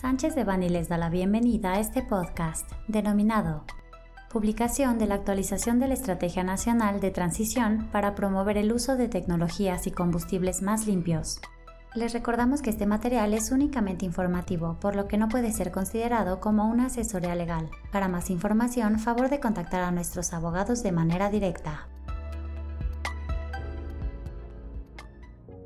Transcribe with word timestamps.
Sánchez 0.00 0.36
de 0.36 0.44
Bani 0.44 0.68
les 0.68 0.88
da 0.88 0.96
la 0.96 1.10
bienvenida 1.10 1.72
a 1.72 1.80
este 1.80 2.02
podcast 2.02 2.70
denominado 2.86 3.64
Publicación 4.30 4.96
de 4.96 5.08
la 5.08 5.16
actualización 5.16 5.80
de 5.80 5.88
la 5.88 5.94
Estrategia 5.94 6.44
Nacional 6.44 7.00
de 7.00 7.10
Transición 7.10 7.88
para 7.90 8.14
promover 8.14 8.58
el 8.58 8.72
uso 8.72 8.96
de 8.96 9.08
tecnologías 9.08 9.88
y 9.88 9.90
combustibles 9.90 10.62
más 10.62 10.86
limpios. 10.86 11.40
Les 11.96 12.12
recordamos 12.12 12.62
que 12.62 12.70
este 12.70 12.86
material 12.86 13.34
es 13.34 13.50
únicamente 13.50 14.04
informativo, 14.04 14.76
por 14.78 14.94
lo 14.94 15.08
que 15.08 15.18
no 15.18 15.28
puede 15.28 15.52
ser 15.52 15.72
considerado 15.72 16.38
como 16.38 16.70
una 16.70 16.86
asesoría 16.86 17.34
legal. 17.34 17.68
Para 17.90 18.06
más 18.06 18.30
información, 18.30 19.00
favor 19.00 19.28
de 19.30 19.40
contactar 19.40 19.82
a 19.82 19.90
nuestros 19.90 20.32
abogados 20.32 20.84
de 20.84 20.92
manera 20.92 21.28
directa. 21.28 21.88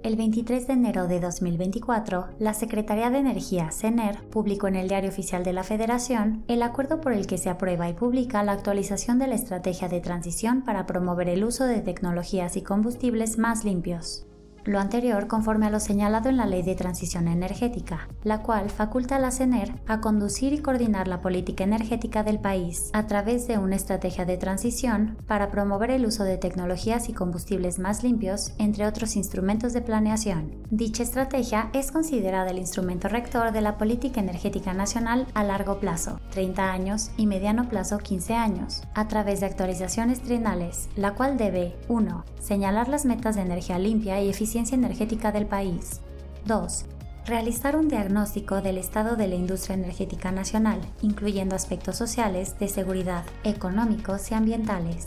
El 0.02 0.16
23 0.16 0.66
de 0.66 0.72
enero 0.72 1.06
de 1.06 1.20
2024, 1.20 2.26
la 2.40 2.54
Secretaría 2.54 3.08
de 3.10 3.18
Energía, 3.18 3.70
CENER, 3.70 4.18
publicó 4.30 4.66
en 4.66 4.74
el 4.74 4.88
Diario 4.88 5.10
Oficial 5.10 5.44
de 5.44 5.52
la 5.52 5.62
Federación 5.62 6.42
el 6.48 6.64
acuerdo 6.64 7.00
por 7.00 7.12
el 7.12 7.28
que 7.28 7.38
se 7.38 7.48
aprueba 7.48 7.88
y 7.88 7.92
publica 7.92 8.42
la 8.42 8.50
actualización 8.50 9.20
de 9.20 9.28
la 9.28 9.36
estrategia 9.36 9.88
de 9.88 10.00
transición 10.00 10.62
para 10.62 10.86
promover 10.86 11.28
el 11.28 11.44
uso 11.44 11.66
de 11.66 11.80
tecnologías 11.82 12.56
y 12.56 12.62
combustibles 12.62 13.38
más 13.38 13.64
limpios. 13.64 14.26
Lo 14.64 14.78
anterior 14.78 15.26
conforme 15.26 15.66
a 15.66 15.70
lo 15.70 15.80
señalado 15.80 16.28
en 16.28 16.36
la 16.36 16.46
Ley 16.46 16.62
de 16.62 16.76
Transición 16.76 17.26
Energética, 17.26 18.06
la 18.22 18.42
cual 18.42 18.70
faculta 18.70 19.16
a 19.16 19.18
la 19.18 19.32
CENER 19.32 19.74
a 19.88 20.00
conducir 20.00 20.52
y 20.52 20.58
coordinar 20.58 21.08
la 21.08 21.20
política 21.20 21.64
energética 21.64 22.22
del 22.22 22.38
país 22.38 22.88
a 22.92 23.08
través 23.08 23.48
de 23.48 23.58
una 23.58 23.74
estrategia 23.74 24.24
de 24.24 24.36
transición 24.36 25.16
para 25.26 25.50
promover 25.50 25.90
el 25.90 26.06
uso 26.06 26.22
de 26.22 26.38
tecnologías 26.38 27.08
y 27.08 27.12
combustibles 27.12 27.80
más 27.80 28.04
limpios, 28.04 28.52
entre 28.58 28.86
otros 28.86 29.16
instrumentos 29.16 29.72
de 29.72 29.80
planeación. 29.80 30.62
Dicha 30.70 31.02
estrategia 31.02 31.68
es 31.72 31.90
considerada 31.90 32.52
el 32.52 32.58
instrumento 32.58 33.08
rector 33.08 33.50
de 33.50 33.62
la 33.62 33.76
política 33.78 34.20
energética 34.20 34.74
nacional 34.74 35.26
a 35.34 35.42
largo 35.42 35.80
plazo, 35.80 36.20
30 36.30 36.72
años, 36.72 37.10
y 37.16 37.26
mediano 37.26 37.68
plazo, 37.68 37.98
15 37.98 38.34
años, 38.34 38.84
a 38.94 39.08
través 39.08 39.40
de 39.40 39.46
actualizaciones 39.46 40.20
trinales, 40.20 40.88
la 40.94 41.14
cual 41.14 41.36
debe 41.36 41.74
1. 41.88 42.24
señalar 42.38 42.88
las 42.88 43.04
metas 43.04 43.34
de 43.34 43.42
energía 43.42 43.80
limpia 43.80 44.22
y 44.22 44.30
eficiente 44.30 44.51
energética 44.56 45.32
del 45.32 45.46
país. 45.46 46.00
2. 46.46 46.84
Realizar 47.26 47.76
un 47.76 47.88
diagnóstico 47.88 48.60
del 48.60 48.78
estado 48.78 49.16
de 49.16 49.28
la 49.28 49.34
industria 49.34 49.74
energética 49.74 50.30
nacional, 50.32 50.80
incluyendo 51.00 51.56
aspectos 51.56 51.96
sociales, 51.96 52.58
de 52.58 52.68
seguridad, 52.68 53.24
económicos 53.44 54.30
y 54.30 54.34
ambientales. 54.34 55.06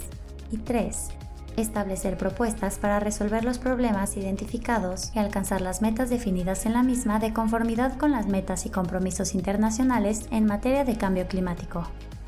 Y 0.52 0.58
3. 0.58 1.10
Establecer 1.58 2.18
propuestas 2.18 2.80
para 2.80 3.00
resolver 3.00 3.44
los 3.44 3.60
problemas 3.60 4.18
identificados 4.18 5.12
y 5.14 5.20
alcanzar 5.20 5.62
las 5.62 5.82
metas 5.82 6.10
definidas 6.10 6.66
en 6.66 6.74
la 6.74 6.84
misma 6.84 7.20
de 7.20 7.34
conformidad 7.34 7.98
con 7.98 8.12
las 8.12 8.28
metas 8.28 8.66
y 8.66 8.70
compromisos 8.70 9.36
internacionales 9.36 10.26
en 10.32 10.46
materia 10.46 10.84
de 10.84 10.98
cambio 10.98 11.28
climático. 11.28 11.84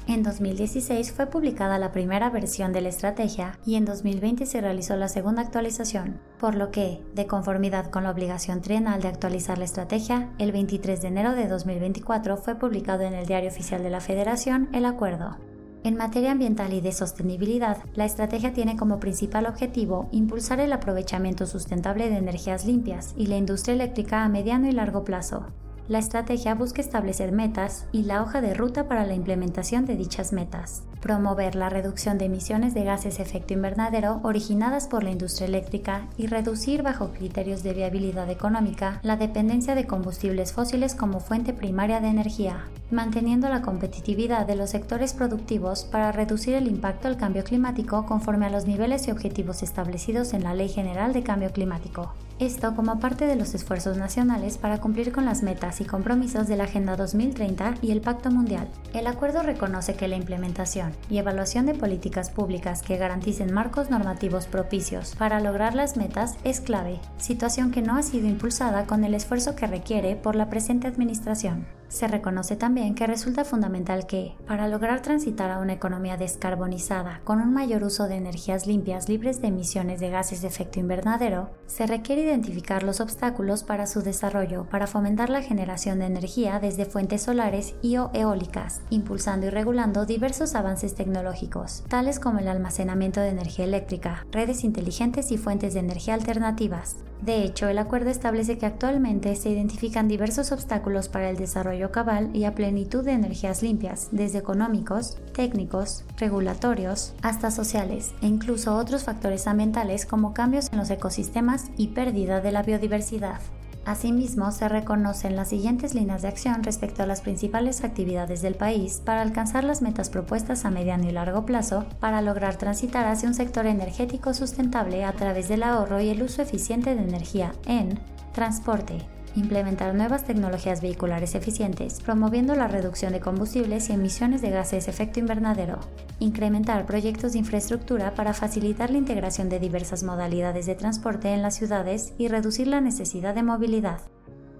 En 0.07 0.23
2016 0.23 1.11
fue 1.11 1.25
publicada 1.25 1.77
la 1.77 1.91
primera 1.91 2.29
versión 2.29 2.71
de 2.71 2.79
la 2.79 2.87
estrategia 2.87 3.59
y 3.65 3.75
en 3.75 3.83
2020 3.83 4.45
se 4.45 4.61
realizó 4.61 4.95
la 4.95 5.09
segunda 5.09 5.41
actualización, 5.41 6.21
por 6.39 6.55
lo 6.55 6.71
que, 6.71 7.01
de 7.13 7.27
conformidad 7.27 7.91
con 7.91 8.03
la 8.03 8.11
obligación 8.11 8.61
trienal 8.61 9.01
de 9.01 9.09
actualizar 9.09 9.57
la 9.57 9.65
estrategia, 9.65 10.29
el 10.37 10.53
23 10.53 11.01
de 11.01 11.07
enero 11.09 11.35
de 11.35 11.49
2024 11.49 12.37
fue 12.37 12.55
publicado 12.55 13.03
en 13.03 13.15
el 13.15 13.25
Diario 13.25 13.49
Oficial 13.49 13.83
de 13.83 13.89
la 13.89 13.99
Federación 13.99 14.69
el 14.71 14.85
acuerdo. 14.85 15.35
En 15.83 15.97
materia 15.97 16.31
ambiental 16.31 16.71
y 16.71 16.79
de 16.79 16.93
sostenibilidad, 16.93 17.77
la 17.93 18.05
estrategia 18.05 18.53
tiene 18.53 18.77
como 18.77 19.01
principal 19.01 19.45
objetivo 19.45 20.07
impulsar 20.13 20.61
el 20.61 20.71
aprovechamiento 20.71 21.45
sustentable 21.45 22.09
de 22.09 22.15
energías 22.15 22.65
limpias 22.65 23.13
y 23.17 23.27
la 23.27 23.35
industria 23.35 23.73
eléctrica 23.73 24.23
a 24.23 24.29
mediano 24.29 24.69
y 24.69 24.71
largo 24.71 25.03
plazo, 25.03 25.47
la 25.87 25.99
estrategia 25.99 26.53
busca 26.53 26.81
establecer 26.81 27.31
metas 27.31 27.85
y 27.91 28.03
la 28.03 28.21
hoja 28.21 28.41
de 28.41 28.53
ruta 28.53 28.87
para 28.87 29.05
la 29.05 29.13
implementación 29.13 29.85
de 29.85 29.95
dichas 29.95 30.33
metas, 30.33 30.83
promover 31.01 31.55
la 31.55 31.69
reducción 31.69 32.17
de 32.17 32.25
emisiones 32.25 32.73
de 32.73 32.83
gases 32.83 33.19
efecto 33.19 33.53
invernadero 33.53 34.19
originadas 34.23 34.87
por 34.87 35.03
la 35.03 35.11
industria 35.11 35.47
eléctrica 35.47 36.07
y 36.17 36.27
reducir 36.27 36.83
bajo 36.83 37.11
criterios 37.11 37.63
de 37.63 37.73
viabilidad 37.73 38.29
económica 38.29 38.99
la 39.01 39.15
dependencia 39.15 39.75
de 39.75 39.87
combustibles 39.87 40.51
fósiles 40.51 40.93
como 40.93 41.21
fuente 41.21 41.53
primaria 41.53 42.01
de 42.01 42.09
energía, 42.09 42.65
manteniendo 42.91 43.49
la 43.49 43.61
competitividad 43.61 44.45
de 44.45 44.55
los 44.55 44.69
sectores 44.69 45.13
productivos 45.13 45.83
para 45.83 46.11
reducir 46.11 46.55
el 46.55 46.67
impacto 46.67 47.07
al 47.07 47.17
cambio 47.17 47.43
climático 47.43 48.05
conforme 48.05 48.45
a 48.45 48.49
los 48.49 48.65
niveles 48.65 49.07
y 49.07 49.11
objetivos 49.11 49.63
establecidos 49.63 50.33
en 50.33 50.43
la 50.43 50.53
Ley 50.53 50.69
General 50.69 51.13
de 51.13 51.23
Cambio 51.23 51.51
Climático. 51.51 52.13
Esto 52.39 52.75
como 52.75 52.99
parte 52.99 53.25
de 53.25 53.35
los 53.35 53.55
esfuerzos 53.55 53.97
nacionales 53.97 54.59
para 54.59 54.79
cumplir 54.79 55.11
con 55.11 55.25
las 55.25 55.41
metas 55.41 55.81
y 55.81 55.85
compromisos 55.85 56.47
de 56.47 56.55
la 56.55 56.65
Agenda 56.65 56.95
2030 56.95 57.75
y 57.81 57.89
el 57.89 58.01
Pacto 58.01 58.29
Mundial. 58.29 58.69
El 58.93 59.07
acuerdo 59.07 59.41
reconoce 59.41 59.95
que 59.95 60.07
la 60.07 60.17
implementación 60.17 60.93
y 61.09 61.17
evaluación 61.17 61.65
de 61.65 61.73
políticas 61.73 62.29
públicas 62.29 62.83
que 62.83 62.97
garanticen 62.97 63.51
marcos 63.51 63.89
normativos 63.89 64.45
propicios 64.45 65.15
para 65.15 65.39
lograr 65.39 65.73
las 65.73 65.97
metas 65.97 66.35
es 66.43 66.61
clave, 66.61 66.99
situación 67.17 67.71
que 67.71 67.81
no 67.81 67.97
ha 67.97 68.03
sido 68.03 68.27
impulsada 68.27 68.85
con 68.85 69.03
el 69.03 69.15
esfuerzo 69.15 69.55
que 69.55 69.65
requiere 69.65 70.15
por 70.15 70.35
la 70.35 70.47
presente 70.47 70.85
administración. 70.85 71.65
Se 71.89 72.07
reconoce 72.07 72.55
también 72.55 72.95
que 72.95 73.07
resulta 73.07 73.45
fundamental 73.45 74.05
que, 74.07 74.35
para 74.45 74.67
lograr 74.67 75.01
transitar 75.01 75.51
a 75.51 75.59
una 75.59 75.73
economía 75.73 76.17
descarbonizada 76.17 77.21
con 77.23 77.39
un 77.39 77.53
mayor 77.53 77.83
uso 77.83 78.07
de 78.07 78.15
energías 78.15 78.67
limpias 78.67 79.07
libres 79.07 79.41
de 79.41 79.47
emisiones 79.47 79.99
de 79.99 80.09
gases 80.09 80.41
de 80.41 80.49
efecto 80.49 80.79
invernadero, 80.79 81.49
se 81.65 81.87
requiere 81.87 82.23
identificar 82.23 82.83
los 82.83 82.99
obstáculos 82.99 83.63
para 83.63 83.87
su 83.87 84.01
desarrollo 84.01 84.67
para 84.69 84.87
fomentar 84.87 85.29
la 85.29 85.41
generación 85.41 85.99
de 85.99 86.05
energía 86.05 86.59
desde 86.59 86.85
fuentes 86.85 87.21
solares 87.21 87.75
y 87.81 87.97
o 87.97 88.11
eólicas, 88.13 88.81
impulsando 88.89 89.47
y 89.47 89.49
regulando 89.49 90.05
diversos 90.05 90.55
avances 90.55 90.93
tecnológicos, 90.93 91.83
tales 91.87 92.19
como 92.19 92.39
el 92.39 92.49
almacenamiento 92.49 93.21
de 93.21 93.29
energía 93.29 93.65
eléctrica, 93.65 94.25
redes 94.31 94.63
inteligentes 94.63 95.31
y 95.31 95.37
fuentes 95.37 95.73
de 95.73 95.79
energía 95.79 96.15
alternativas. 96.15 96.97
De 97.21 97.43
hecho, 97.43 97.67
el 97.67 97.79
acuerdo 97.79 98.09
establece 98.09 98.57
que 98.57 98.65
actualmente 98.65 99.35
se 99.35 99.49
identifican 99.49 100.07
diversos 100.07 100.51
obstáculos 100.51 101.09
para 101.09 101.29
el 101.29 101.37
desarrollo 101.37 101.91
cabal 101.91 102.29
y 102.33 102.45
a 102.45 102.53
plenitud 102.53 103.03
de 103.03 103.13
energías 103.13 103.63
limpias, 103.63 104.09
desde 104.11 104.37
económicos, 104.37 105.17
técnicos, 105.33 106.03
regulatorios, 106.17 107.13
hasta 107.21 107.51
sociales, 107.51 108.13
e 108.21 108.27
incluso 108.27 108.75
otros 108.75 109.03
factores 109.03 109.47
ambientales 109.47 110.05
como 110.05 110.33
cambios 110.33 110.71
en 110.71 110.77
los 110.77 110.89
ecosistemas 110.89 111.71
y 111.75 111.87
pérdida 111.89 112.39
de 112.39 112.51
la 112.51 112.61
biodiversidad. 112.61 113.39
Asimismo, 113.87 114.51
se 114.51 114.67
reconocen 114.67 115.37
las 115.37 115.47
siguientes 115.47 115.95
líneas 115.95 116.21
de 116.21 116.27
acción 116.27 116.61
respecto 116.61 117.03
a 117.03 117.05
las 117.05 117.21
principales 117.21 117.85
actividades 117.85 118.41
del 118.41 118.55
país 118.55 119.01
para 119.05 119.21
alcanzar 119.21 119.63
las 119.63 119.81
metas 119.81 120.09
propuestas 120.09 120.65
a 120.65 120.69
mediano 120.69 121.07
y 121.07 121.13
largo 121.13 121.45
plazo 121.45 121.85
para 122.01 122.21
lograr 122.21 122.57
transitar 122.57 123.07
hacia 123.07 123.29
un 123.29 123.33
sector 123.33 123.65
energético 123.65 124.33
sustentable 124.33 125.05
a 125.05 125.13
través 125.13 125.47
del 125.47 125.63
ahorro 125.63 126.01
y 126.01 126.09
el 126.09 126.21
uso 126.21 126.41
eficiente 126.41 126.95
de 126.95 127.01
energía 127.01 127.53
en 127.65 127.97
transporte, 128.33 128.97
implementar 129.37 129.93
nuevas 129.95 130.25
tecnologías 130.25 130.81
vehiculares 130.81 131.35
eficientes, 131.35 132.01
promoviendo 132.01 132.55
la 132.55 132.67
reducción 132.67 133.13
de 133.13 133.19
combustibles 133.19 133.89
y 133.89 133.93
emisiones 133.93 134.41
de 134.41 134.49
gases 134.49 134.87
efecto 134.87 135.19
invernadero, 135.19 135.79
incrementar 136.19 136.85
proyectos 136.85 137.33
de 137.33 137.39
infraestructura 137.39 138.13
para 138.15 138.33
facilitar 138.33 138.89
la 138.89 138.97
integración 138.97 139.49
de 139.49 139.59
diversas 139.59 140.03
modalidades 140.03 140.65
de 140.65 140.75
transporte 140.75 141.33
en 141.33 141.41
las 141.41 141.55
ciudades 141.55 142.13
y 142.17 142.27
reducir 142.27 142.67
la 142.67 142.81
necesidad 142.81 143.35
de 143.35 143.43
movilidad, 143.43 144.01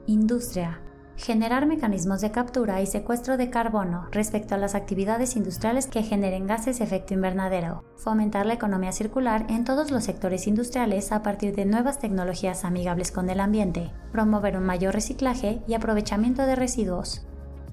industria, 0.06 0.80
generar 1.18 1.66
mecanismos 1.66 2.22
de 2.22 2.32
captura 2.32 2.80
y 2.82 2.86
secuestro 2.86 3.38
de 3.38 3.50
carbono 3.50 4.08
respecto 4.12 4.54
a 4.54 4.58
las 4.60 4.76
actividades 4.76 5.36
industriales 5.36 5.88
que 5.88 6.04
generen 6.04 6.46
gases 6.46 6.78
de 6.78 6.86
efecto 6.86 7.16
invernadero, 7.16 7.84
fomentar 7.98 8.46
la 8.46 8.54
economía 8.54 8.92
circular 8.92 9.46
en 9.50 9.64
todos 9.64 9.90
los 9.90 10.04
sectores 10.04 10.46
industriales 10.48 11.12
a 11.12 11.24
partir 11.24 11.56
de 11.56 11.66
nuevas 11.66 12.00
tecnologías 12.00 12.64
amigables 12.64 13.12
con 13.12 13.32
el 13.32 13.40
ambiente, 13.40 13.92
promover 14.12 14.56
un 14.58 14.64
mayor 14.64 14.94
reciclaje 14.94 15.62
y 15.68 15.74
aprovechamiento 15.74 16.44
de 16.44 16.56
residuos. 16.56 17.26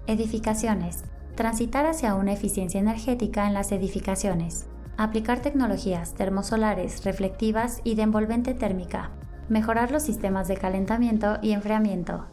Edificaciones. 0.06 1.04
Transitar 1.34 1.84
hacia 1.86 2.14
una 2.14 2.32
eficiencia 2.32 2.80
energética 2.80 3.46
en 3.46 3.54
las 3.54 3.72
edificaciones. 3.72 4.66
Aplicar 4.96 5.40
tecnologías 5.40 6.14
termosolares, 6.14 7.04
reflectivas 7.04 7.80
y 7.84 7.94
de 7.96 8.02
envolvente 8.02 8.54
térmica. 8.54 9.10
Mejorar 9.48 9.90
los 9.90 10.04
sistemas 10.04 10.48
de 10.48 10.56
calentamiento 10.56 11.38
y 11.42 11.52
enfriamiento, 11.52 12.26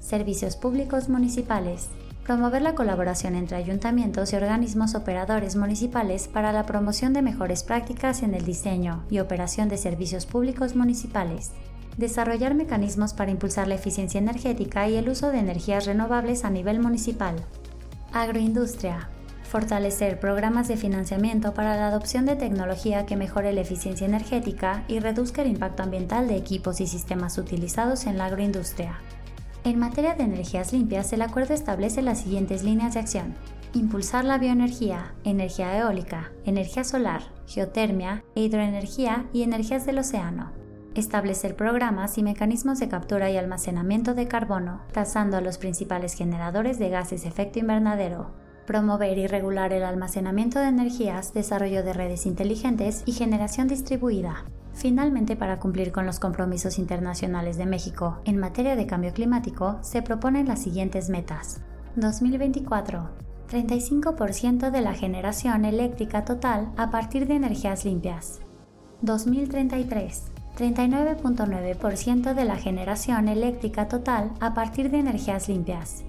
Servicios 0.00 0.56
públicos 0.56 1.08
municipales. 1.08 1.88
Promover 2.24 2.62
la 2.62 2.74
colaboración 2.74 3.34
entre 3.34 3.56
ayuntamientos 3.56 4.32
y 4.32 4.36
organismos 4.36 4.94
operadores 4.94 5.56
municipales 5.56 6.28
para 6.28 6.52
la 6.52 6.64
promoción 6.64 7.12
de 7.12 7.20
mejores 7.20 7.62
prácticas 7.62 8.22
en 8.22 8.32
el 8.32 8.44
diseño 8.44 9.02
y 9.10 9.18
operación 9.18 9.68
de 9.68 9.76
servicios 9.76 10.24
públicos 10.24 10.76
municipales. 10.76 11.50
Desarrollar 11.98 12.54
mecanismos 12.54 13.12
para 13.12 13.32
impulsar 13.32 13.66
la 13.66 13.74
eficiencia 13.74 14.18
energética 14.18 14.88
y 14.88 14.96
el 14.96 15.08
uso 15.08 15.30
de 15.30 15.40
energías 15.40 15.84
renovables 15.84 16.44
a 16.44 16.50
nivel 16.50 16.80
municipal. 16.80 17.34
Agroindustria. 18.12 19.10
Fortalecer 19.42 20.20
programas 20.20 20.68
de 20.68 20.76
financiamiento 20.76 21.54
para 21.54 21.76
la 21.76 21.88
adopción 21.88 22.24
de 22.24 22.36
tecnología 22.36 23.04
que 23.04 23.16
mejore 23.16 23.52
la 23.52 23.62
eficiencia 23.62 24.06
energética 24.06 24.84
y 24.86 25.00
reduzca 25.00 25.42
el 25.42 25.48
impacto 25.48 25.82
ambiental 25.82 26.28
de 26.28 26.36
equipos 26.36 26.80
y 26.80 26.86
sistemas 26.86 27.36
utilizados 27.36 28.06
en 28.06 28.16
la 28.16 28.26
agroindustria 28.26 29.00
En 29.68 29.78
materia 29.78 30.14
de 30.14 30.24
energías 30.24 30.72
limpias, 30.72 31.12
el 31.12 31.20
acuerdo 31.20 31.52
establece 31.52 32.00
las 32.00 32.20
siguientes 32.22 32.64
líneas 32.64 32.94
de 32.94 33.00
acción. 33.00 33.34
Impulsar 33.74 34.24
la 34.24 34.38
bioenergía, 34.38 35.12
energía 35.24 35.76
eólica, 35.76 36.32
energía 36.46 36.84
solar, 36.84 37.20
geotermia, 37.46 38.24
hidroenergía 38.34 39.26
y 39.34 39.42
energías 39.42 39.84
del 39.84 39.98
océano. 39.98 40.52
Establecer 40.94 41.54
programas 41.54 42.16
y 42.16 42.22
mecanismos 42.22 42.78
de 42.78 42.88
captura 42.88 43.30
y 43.30 43.36
almacenamiento 43.36 44.14
de 44.14 44.26
carbono, 44.26 44.80
tasando 44.92 45.36
a 45.36 45.42
los 45.42 45.58
principales 45.58 46.14
generadores 46.14 46.78
de 46.78 46.88
gases 46.88 47.24
de 47.24 47.28
efecto 47.28 47.58
invernadero. 47.58 48.30
Promover 48.66 49.18
y 49.18 49.26
regular 49.26 49.74
el 49.74 49.84
almacenamiento 49.84 50.60
de 50.60 50.68
energías, 50.68 51.34
desarrollo 51.34 51.84
de 51.84 51.92
redes 51.92 52.24
inteligentes 52.24 53.02
y 53.04 53.12
generación 53.12 53.68
distribuida. 53.68 54.46
Finalmente, 54.78 55.34
para 55.34 55.58
cumplir 55.58 55.90
con 55.90 56.06
los 56.06 56.20
compromisos 56.20 56.78
internacionales 56.78 57.58
de 57.58 57.66
México 57.66 58.18
en 58.24 58.38
materia 58.38 58.76
de 58.76 58.86
cambio 58.86 59.12
climático, 59.12 59.76
se 59.82 60.02
proponen 60.02 60.46
las 60.46 60.62
siguientes 60.62 61.10
metas. 61.10 61.60
2024. 61.96 63.10
35% 63.50 64.70
de 64.70 64.80
la 64.80 64.94
generación 64.94 65.64
eléctrica 65.64 66.24
total 66.24 66.70
a 66.76 66.92
partir 66.92 67.26
de 67.26 67.34
energías 67.34 67.84
limpias. 67.84 68.38
2033. 69.02 70.30
39.9% 70.56 72.34
de 72.34 72.44
la 72.44 72.56
generación 72.56 73.26
eléctrica 73.26 73.88
total 73.88 74.30
a 74.38 74.54
partir 74.54 74.92
de 74.92 75.00
energías 75.00 75.48
limpias. 75.48 76.04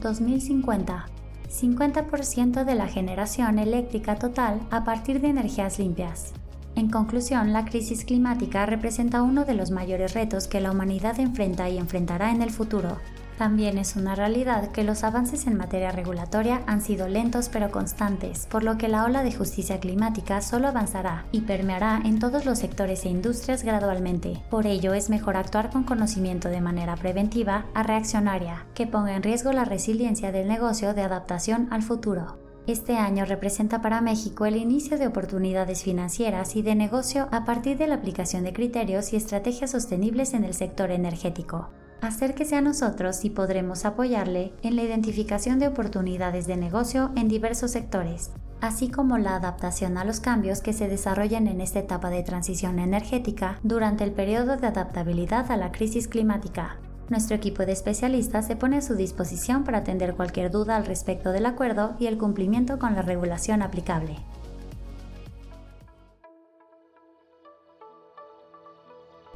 2050. 0.00 1.06
50% 1.50 2.64
de 2.64 2.74
la 2.76 2.86
generación 2.86 3.58
eléctrica 3.58 4.14
total 4.14 4.60
a 4.70 4.84
partir 4.84 5.20
de 5.20 5.28
energías 5.28 5.80
limpias. 5.80 6.34
En 6.74 6.88
conclusión, 6.88 7.52
la 7.52 7.64
crisis 7.64 8.04
climática 8.04 8.64
representa 8.64 9.22
uno 9.22 9.44
de 9.44 9.54
los 9.54 9.70
mayores 9.70 10.14
retos 10.14 10.48
que 10.48 10.60
la 10.60 10.70
humanidad 10.70 11.20
enfrenta 11.20 11.68
y 11.68 11.78
enfrentará 11.78 12.30
en 12.30 12.40
el 12.40 12.50
futuro. 12.50 12.98
También 13.38 13.76
es 13.78 13.96
una 13.96 14.14
realidad 14.14 14.70
que 14.70 14.84
los 14.84 15.04
avances 15.04 15.46
en 15.46 15.56
materia 15.56 15.90
regulatoria 15.90 16.62
han 16.66 16.80
sido 16.80 17.08
lentos 17.08 17.48
pero 17.48 17.70
constantes, 17.70 18.46
por 18.46 18.62
lo 18.62 18.78
que 18.78 18.88
la 18.88 19.04
ola 19.04 19.22
de 19.22 19.32
justicia 19.32 19.80
climática 19.80 20.40
solo 20.40 20.68
avanzará 20.68 21.26
y 21.32 21.40
permeará 21.40 22.00
en 22.04 22.18
todos 22.18 22.44
los 22.46 22.58
sectores 22.58 23.04
e 23.04 23.08
industrias 23.08 23.64
gradualmente. 23.64 24.42
Por 24.48 24.66
ello 24.66 24.94
es 24.94 25.10
mejor 25.10 25.36
actuar 25.36 25.70
con 25.70 25.82
conocimiento 25.84 26.48
de 26.48 26.60
manera 26.60 26.94
preventiva 26.94 27.66
a 27.74 27.82
reaccionaria, 27.82 28.66
que 28.74 28.86
ponga 28.86 29.16
en 29.16 29.22
riesgo 29.22 29.52
la 29.52 29.64
resiliencia 29.64 30.30
del 30.30 30.46
negocio 30.46 30.94
de 30.94 31.02
adaptación 31.02 31.68
al 31.70 31.82
futuro. 31.82 32.51
Este 32.68 32.96
año 32.96 33.24
representa 33.24 33.82
para 33.82 34.00
México 34.00 34.46
el 34.46 34.54
inicio 34.54 34.96
de 34.96 35.08
oportunidades 35.08 35.82
financieras 35.82 36.54
y 36.54 36.62
de 36.62 36.76
negocio 36.76 37.26
a 37.32 37.44
partir 37.44 37.76
de 37.76 37.88
la 37.88 37.96
aplicación 37.96 38.44
de 38.44 38.52
criterios 38.52 39.12
y 39.12 39.16
estrategias 39.16 39.72
sostenibles 39.72 40.32
en 40.32 40.44
el 40.44 40.54
sector 40.54 40.92
energético. 40.92 41.70
Acérquese 42.00 42.54
a 42.54 42.60
nosotros 42.60 43.24
y 43.24 43.30
podremos 43.30 43.84
apoyarle 43.84 44.52
en 44.62 44.76
la 44.76 44.82
identificación 44.82 45.58
de 45.58 45.68
oportunidades 45.68 46.46
de 46.46 46.56
negocio 46.56 47.10
en 47.16 47.26
diversos 47.26 47.72
sectores, 47.72 48.30
así 48.60 48.88
como 48.88 49.18
la 49.18 49.34
adaptación 49.34 49.98
a 49.98 50.04
los 50.04 50.20
cambios 50.20 50.60
que 50.60 50.72
se 50.72 50.86
desarrollan 50.86 51.48
en 51.48 51.60
esta 51.60 51.80
etapa 51.80 52.10
de 52.10 52.22
transición 52.22 52.78
energética 52.78 53.58
durante 53.64 54.04
el 54.04 54.12
periodo 54.12 54.56
de 54.56 54.68
adaptabilidad 54.68 55.50
a 55.50 55.56
la 55.56 55.72
crisis 55.72 56.06
climática. 56.06 56.78
Nuestro 57.08 57.36
equipo 57.36 57.66
de 57.66 57.72
especialistas 57.72 58.46
se 58.46 58.56
pone 58.56 58.78
a 58.78 58.82
su 58.82 58.94
disposición 58.94 59.64
para 59.64 59.78
atender 59.78 60.14
cualquier 60.14 60.50
duda 60.50 60.76
al 60.76 60.86
respecto 60.86 61.32
del 61.32 61.46
acuerdo 61.46 61.94
y 61.98 62.06
el 62.06 62.18
cumplimiento 62.18 62.78
con 62.78 62.94
la 62.94 63.02
regulación 63.02 63.62
aplicable. 63.62 64.16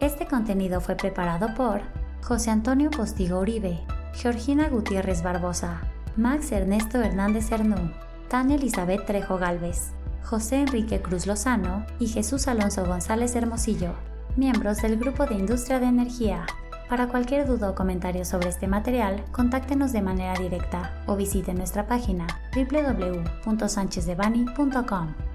Este 0.01 0.27
contenido 0.27 0.81
fue 0.81 0.95
preparado 0.95 1.55
por 1.55 1.81
José 2.23 2.51
Antonio 2.51 2.91
Postigo 2.91 3.41
Uribe, 3.41 3.81
Georgina 4.15 4.69
Gutiérrez 4.69 5.23
Barbosa, 5.23 5.83
Max 6.17 6.53
Ernesto 6.53 7.03
Hernández 7.03 7.51
Hernú, 7.51 7.93
Tania 8.29 8.57
Elizabeth 8.57 9.05
Trejo 9.07 9.39
Galvez, 9.39 9.93
José 10.23 10.63
Enrique 10.63 11.01
Cruz 11.01 11.27
Lozano 11.27 11.87
y 11.99 12.09
Jesús 12.09 12.49
Alonso 12.49 12.85
González 12.85 13.37
Hermosillo, 13.37 13.93
miembros 14.37 14.83
del 14.83 14.99
Grupo 14.99 15.25
de 15.27 15.35
Industria 15.35 15.79
de 15.79 15.87
Energía. 15.87 16.47
Para 16.89 17.09
cualquier 17.09 17.47
duda 17.47 17.71
o 17.71 17.75
comentario 17.75 18.25
sobre 18.25 18.49
este 18.49 18.69
material, 18.69 19.25
contáctenos 19.33 19.93
de 19.93 20.03
manera 20.03 20.39
directa 20.39 21.03
o 21.07 21.17
visite 21.17 21.53
nuestra 21.53 21.89
página 21.89 22.29
www.sanchezdevani.com. 22.55 25.26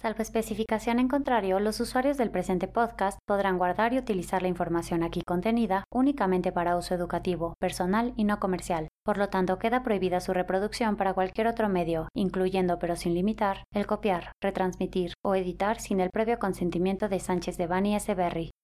Salvo 0.00 0.22
especificación 0.22 0.98
en 0.98 1.08
contrario, 1.08 1.60
los 1.60 1.78
usuarios 1.78 2.16
del 2.16 2.30
presente 2.30 2.68
podcast 2.68 3.18
podrán 3.26 3.58
guardar 3.58 3.92
y 3.92 3.98
utilizar 3.98 4.40
la 4.40 4.48
información 4.48 5.02
aquí 5.02 5.20
contenida 5.20 5.84
únicamente 5.92 6.52
para 6.52 6.78
uso 6.78 6.94
educativo, 6.94 7.52
personal 7.60 8.14
y 8.16 8.24
no 8.24 8.40
comercial. 8.40 8.88
Por 9.04 9.18
lo 9.18 9.28
tanto, 9.28 9.58
queda 9.58 9.82
prohibida 9.82 10.20
su 10.20 10.32
reproducción 10.32 10.96
para 10.96 11.12
cualquier 11.12 11.48
otro 11.48 11.68
medio, 11.68 12.08
incluyendo 12.14 12.78
pero 12.78 12.96
sin 12.96 13.12
limitar, 13.12 13.64
el 13.74 13.86
copiar, 13.86 14.32
retransmitir 14.40 15.12
o 15.22 15.34
editar 15.34 15.78
sin 15.80 16.00
el 16.00 16.08
previo 16.08 16.38
consentimiento 16.38 17.10
de 17.10 17.20
Sánchez 17.20 17.58
de 17.58 17.66
Bani 17.66 17.94
S. 17.94 18.14
Berry, 18.14 18.52